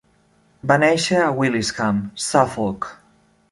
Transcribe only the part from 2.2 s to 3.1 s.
Suffolk.